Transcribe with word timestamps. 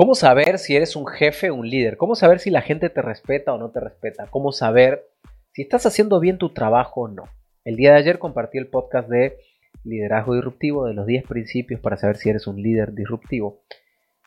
¿Cómo 0.00 0.14
saber 0.14 0.58
si 0.58 0.74
eres 0.74 0.96
un 0.96 1.06
jefe 1.06 1.50
o 1.50 1.54
un 1.56 1.68
líder? 1.68 1.98
¿Cómo 1.98 2.14
saber 2.14 2.38
si 2.38 2.48
la 2.48 2.62
gente 2.62 2.88
te 2.88 3.02
respeta 3.02 3.52
o 3.52 3.58
no 3.58 3.68
te 3.68 3.80
respeta? 3.80 4.28
¿Cómo 4.30 4.50
saber 4.50 5.04
si 5.52 5.60
estás 5.60 5.84
haciendo 5.84 6.18
bien 6.20 6.38
tu 6.38 6.54
trabajo 6.54 7.02
o 7.02 7.08
no? 7.08 7.24
El 7.66 7.76
día 7.76 7.92
de 7.92 7.98
ayer 7.98 8.18
compartí 8.18 8.56
el 8.56 8.68
podcast 8.68 9.10
de 9.10 9.36
liderazgo 9.84 10.36
disruptivo, 10.36 10.86
de 10.86 10.94
los 10.94 11.06
10 11.06 11.24
principios 11.26 11.82
para 11.82 11.98
saber 11.98 12.16
si 12.16 12.30
eres 12.30 12.46
un 12.46 12.62
líder 12.62 12.94
disruptivo. 12.94 13.60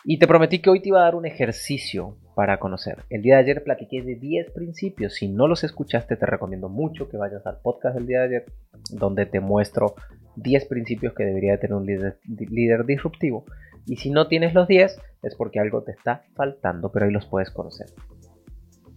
Y 0.04 0.20
te 0.20 0.28
prometí 0.28 0.60
que 0.60 0.70
hoy 0.70 0.80
te 0.80 0.90
iba 0.90 1.00
a 1.00 1.06
dar 1.06 1.16
un 1.16 1.26
ejercicio 1.26 2.18
para 2.36 2.60
conocer. 2.60 3.00
El 3.10 3.24
día 3.24 3.38
de 3.38 3.42
ayer 3.42 3.64
platiqué 3.64 4.04
de 4.04 4.14
10 4.14 4.52
principios. 4.52 5.16
Si 5.16 5.28
no 5.28 5.48
los 5.48 5.64
escuchaste, 5.64 6.18
te 6.18 6.26
recomiendo 6.28 6.70
mucho 6.70 7.10
que 7.10 7.18
vayas 7.18 7.48
al 7.48 7.62
podcast 7.64 7.96
del 7.96 8.05
día 8.05 8.20
de 8.20 8.26
ayer, 8.26 8.46
donde 8.92 9.26
te 9.26 9.40
muestro 9.40 9.96
10 10.36 10.65
principios 10.65 11.13
que 11.13 11.25
debería 11.25 11.59
tener 11.59 11.75
un 11.75 11.86
líder, 11.86 12.86
disruptivo. 12.86 13.45
Y 13.86 13.97
si 13.97 14.09
no 14.09 14.27
tienes 14.27 14.54
los 14.54 14.68
10, 14.68 15.00
es 15.23 15.36
porque 15.36 15.59
algo 15.59 15.83
te 15.83 15.91
está 15.91 16.23
faltando, 16.36 16.91
pero 16.91 17.05
ahí 17.05 17.11
los 17.11 17.25
puedes 17.25 17.51
conocer. 17.51 17.87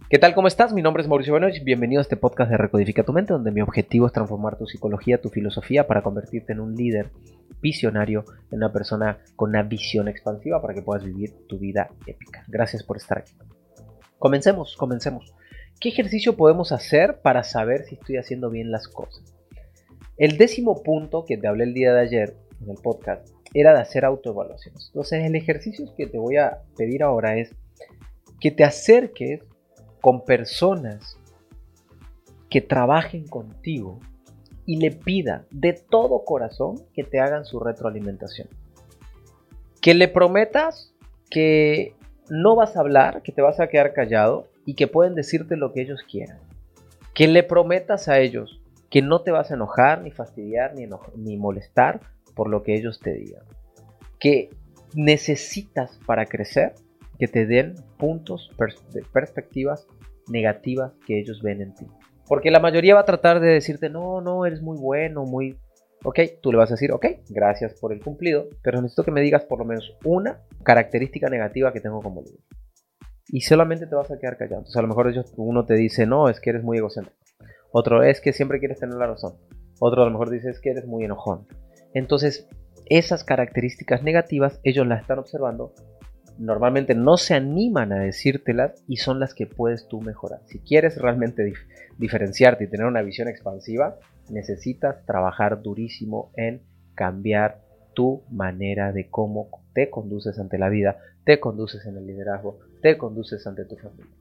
¿Qué 0.09 0.19
tal? 0.19 0.33
¿Cómo 0.33 0.47
estás? 0.47 0.71
Mi 0.71 0.81
nombre 0.81 1.03
es 1.03 1.09
Mauricio 1.09 1.33
Benoich. 1.33 1.63
Bienvenido 1.63 1.99
a 1.99 2.01
este 2.01 2.15
podcast 2.15 2.49
de 2.49 2.57
Recodifica 2.57 3.03
tu 3.03 3.11
mente, 3.11 3.33
donde 3.33 3.51
mi 3.51 3.59
objetivo 3.59 4.07
es 4.07 4.13
transformar 4.13 4.57
tu 4.57 4.65
psicología, 4.65 5.19
tu 5.19 5.29
filosofía 5.29 5.85
para 5.85 6.01
convertirte 6.01 6.53
en 6.53 6.61
un 6.61 6.75
líder 6.75 7.11
visionario, 7.61 8.23
en 8.49 8.59
una 8.59 8.71
persona 8.71 9.19
con 9.35 9.49
una 9.49 9.63
visión 9.63 10.07
expansiva 10.07 10.61
para 10.61 10.73
que 10.73 10.81
puedas 10.81 11.03
vivir 11.03 11.33
tu 11.47 11.59
vida 11.59 11.89
épica. 12.05 12.45
Gracias 12.47 12.83
por 12.83 12.95
estar 12.95 13.17
aquí. 13.17 13.33
Comencemos, 14.17 14.77
comencemos. 14.77 15.35
¿Qué 15.79 15.89
ejercicio 15.89 16.37
podemos 16.37 16.71
hacer 16.71 17.19
para 17.21 17.43
saber 17.43 17.83
si 17.83 17.95
estoy 17.95 18.17
haciendo 18.17 18.49
bien 18.49 18.71
las 18.71 18.87
cosas? 18.87 19.36
El 20.17 20.37
décimo 20.37 20.81
punto 20.81 21.25
que 21.25 21.37
te 21.37 21.47
hablé 21.47 21.65
el 21.65 21.75
día 21.75 21.93
de 21.93 22.01
ayer 22.01 22.35
en 22.61 22.71
el 22.71 22.77
podcast 22.77 23.29
era 23.53 23.73
de 23.73 23.81
hacer 23.81 24.03
autoevaluaciones. 24.03 24.87
Entonces 24.87 25.23
el 25.23 25.35
ejercicio 25.35 25.85
que 25.95 26.07
te 26.07 26.17
voy 26.17 26.37
a 26.37 26.63
pedir 26.75 27.03
ahora 27.03 27.37
es 27.37 27.53
que 28.39 28.49
te 28.49 28.63
acerques 28.63 29.41
con 30.01 30.25
personas 30.25 31.17
que 32.49 32.61
trabajen 32.61 33.27
contigo 33.27 33.99
y 34.65 34.77
le 34.77 34.91
pida 34.91 35.45
de 35.51 35.73
todo 35.73 36.25
corazón 36.25 36.83
que 36.93 37.03
te 37.03 37.19
hagan 37.19 37.45
su 37.45 37.59
retroalimentación. 37.59 38.47
Que 39.81 39.93
le 39.93 40.07
prometas 40.07 40.93
que 41.29 41.93
no 42.27 42.55
vas 42.55 42.75
a 42.75 42.79
hablar, 42.79 43.21
que 43.21 43.31
te 43.31 43.43
vas 43.43 43.59
a 43.59 43.67
quedar 43.67 43.93
callado 43.93 44.47
y 44.65 44.73
que 44.73 44.87
pueden 44.87 45.13
decirte 45.13 45.57
lo 45.57 45.73
que 45.73 45.81
ellos 45.81 46.01
quieran. 46.09 46.39
Que 47.13 47.27
le 47.27 47.43
prometas 47.43 48.07
a 48.07 48.19
ellos 48.19 48.61
que 48.89 49.01
no 49.01 49.21
te 49.21 49.31
vas 49.31 49.51
a 49.51 49.55
enojar, 49.55 50.01
ni 50.01 50.11
fastidiar, 50.11 50.73
ni, 50.75 50.87
ni 51.15 51.37
molestar 51.37 52.01
por 52.35 52.49
lo 52.49 52.63
que 52.63 52.75
ellos 52.75 52.99
te 52.99 53.13
digan. 53.13 53.43
Que 54.19 54.49
necesitas 54.93 55.99
para 56.05 56.25
crecer 56.25 56.73
que 57.19 57.27
te 57.27 57.45
den 57.45 57.75
puntos 57.97 58.51
de 58.93 59.03
perspectivas 59.11 59.87
negativas 60.29 60.93
que 61.05 61.19
ellos 61.19 61.41
ven 61.41 61.61
en 61.61 61.73
ti. 61.73 61.87
Porque 62.27 62.51
la 62.51 62.59
mayoría 62.59 62.95
va 62.95 63.01
a 63.01 63.05
tratar 63.05 63.39
de 63.39 63.47
decirte, 63.47 63.89
no, 63.89 64.21
no, 64.21 64.45
eres 64.45 64.61
muy 64.61 64.77
bueno, 64.77 65.23
muy... 65.23 65.57
Ok, 66.03 66.19
tú 66.41 66.51
le 66.51 66.57
vas 66.57 66.69
a 66.69 66.75
decir, 66.75 66.91
ok, 66.91 67.05
gracias 67.29 67.73
por 67.79 67.91
el 67.91 68.01
cumplido, 68.01 68.47
pero 68.61 68.81
necesito 68.81 69.03
que 69.03 69.11
me 69.11 69.21
digas 69.21 69.45
por 69.45 69.59
lo 69.59 69.65
menos 69.65 69.97
una 70.03 70.41
característica 70.63 71.29
negativa 71.29 71.73
que 71.73 71.81
tengo 71.81 72.01
como 72.01 72.21
líder. 72.21 72.39
Y 73.29 73.41
solamente 73.41 73.87
te 73.87 73.95
vas 73.95 74.11
a 74.11 74.19
quedar 74.19 74.37
callado. 74.37 74.59
Entonces 74.59 74.77
a 74.77 74.81
lo 74.81 74.87
mejor 74.87 75.09
ellos, 75.09 75.33
uno 75.37 75.65
te 75.65 75.73
dice, 75.73 76.05
no, 76.05 76.29
es 76.29 76.39
que 76.39 76.51
eres 76.51 76.63
muy 76.63 76.77
egocéntrico. 76.77 77.17
Otro 77.71 78.03
es 78.03 78.21
que 78.21 78.33
siempre 78.33 78.59
quieres 78.59 78.79
tener 78.79 78.95
la 78.95 79.07
razón. 79.07 79.35
Otro 79.79 80.01
a 80.01 80.05
lo 80.05 80.11
mejor 80.11 80.29
dice 80.29 80.49
es 80.49 80.59
que 80.59 80.71
eres 80.71 80.85
muy 80.85 81.03
enojón. 81.03 81.47
Entonces, 81.93 82.47
esas 82.85 83.23
características 83.23 84.03
negativas 84.03 84.59
ellos 84.63 84.87
las 84.87 85.01
están 85.01 85.19
observando, 85.19 85.73
normalmente 86.37 86.95
no 86.95 87.17
se 87.17 87.33
animan 87.33 87.91
a 87.91 87.99
decírtelas 87.99 88.83
y 88.87 88.97
son 88.97 89.19
las 89.19 89.33
que 89.33 89.47
puedes 89.47 89.87
tú 89.87 90.01
mejorar. 90.01 90.41
Si 90.45 90.59
quieres 90.59 90.97
realmente 90.97 91.53
diferenciarte 91.97 92.65
y 92.65 92.67
tener 92.67 92.85
una 92.85 93.01
visión 93.01 93.27
expansiva, 93.27 93.97
necesitas 94.29 95.05
trabajar 95.05 95.61
durísimo 95.61 96.31
en 96.35 96.61
cambiar 96.95 97.61
tu 97.93 98.23
manera 98.29 98.91
de 98.91 99.09
cómo 99.09 99.49
te 99.73 99.89
conduces 99.89 100.37
ante 100.39 100.57
la 100.57 100.69
vida, 100.69 100.97
te 101.23 101.39
conduces 101.39 101.85
en 101.85 101.97
el 101.97 102.05
liderazgo, 102.05 102.59
te 102.81 102.97
conduces 102.97 103.45
ante 103.47 103.65
tu 103.65 103.75
familia. 103.75 104.13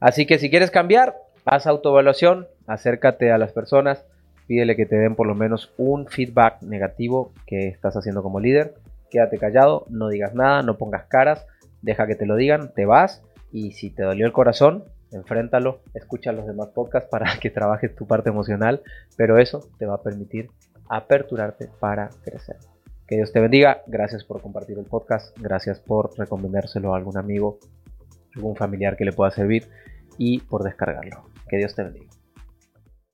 Así 0.00 0.26
que 0.26 0.38
si 0.38 0.50
quieres 0.50 0.70
cambiar, 0.70 1.16
haz 1.44 1.66
autoevaluación, 1.66 2.46
acércate 2.66 3.32
a 3.32 3.38
las 3.38 3.52
personas, 3.52 4.04
pídele 4.46 4.76
que 4.76 4.86
te 4.86 4.96
den 4.96 5.14
por 5.14 5.26
lo 5.26 5.34
menos 5.34 5.72
un 5.76 6.06
feedback 6.06 6.62
negativo 6.62 7.32
que 7.46 7.68
estás 7.68 7.96
haciendo 7.96 8.22
como 8.22 8.40
líder. 8.40 8.74
Quédate 9.10 9.38
callado, 9.38 9.86
no 9.88 10.08
digas 10.08 10.34
nada, 10.34 10.62
no 10.62 10.78
pongas 10.78 11.04
caras, 11.04 11.46
deja 11.82 12.06
que 12.06 12.14
te 12.14 12.26
lo 12.26 12.36
digan, 12.36 12.72
te 12.74 12.86
vas 12.86 13.22
y 13.50 13.72
si 13.72 13.90
te 13.90 14.02
dolió 14.02 14.26
el 14.26 14.32
corazón, 14.32 14.84
enfréntalo, 15.10 15.80
escucha 15.94 16.32
los 16.32 16.46
demás 16.46 16.68
podcasts 16.68 17.10
para 17.10 17.26
que 17.40 17.50
trabajes 17.50 17.94
tu 17.94 18.06
parte 18.06 18.30
emocional, 18.30 18.82
pero 19.16 19.38
eso 19.38 19.68
te 19.78 19.86
va 19.86 19.96
a 19.96 20.02
permitir 20.02 20.50
aperturarte 20.88 21.68
para 21.80 22.10
crecer. 22.24 22.56
Que 23.06 23.16
Dios 23.16 23.32
te 23.32 23.40
bendiga, 23.40 23.82
gracias 23.86 24.24
por 24.24 24.40
compartir 24.40 24.78
el 24.78 24.86
podcast, 24.86 25.36
gracias 25.38 25.80
por 25.80 26.16
recomendárselo 26.18 26.94
a 26.94 26.96
algún 26.96 27.18
amigo, 27.18 27.58
algún 28.34 28.56
familiar 28.56 28.96
que 28.96 29.04
le 29.04 29.12
pueda 29.12 29.30
servir 29.30 29.68
y 30.16 30.40
por 30.40 30.62
descargarlo. 30.62 31.24
Que 31.48 31.58
Dios 31.58 31.74
te 31.74 31.82
bendiga. 31.82 32.21